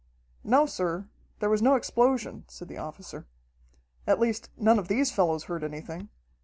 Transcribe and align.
"No, 0.43 0.65
sir, 0.65 1.07
there 1.37 1.49
was 1.51 1.61
no 1.61 1.75
explosion," 1.75 2.45
said 2.47 2.67
the 2.69 2.79
officer. 2.79 3.27
"At 4.07 4.19
least, 4.19 4.49
none 4.57 4.79
of 4.79 4.87
these 4.87 5.11
fellows 5.11 5.43
heard 5.43 5.63
anything. 5.63 6.09